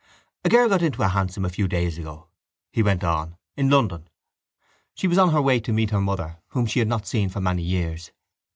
[0.43, 2.25] —A girl got into a hansom a few days ago,
[2.71, 4.09] he went on, in London.
[4.95, 7.39] She was on her way to meet her mother whom she had not seen for
[7.39, 8.09] many years.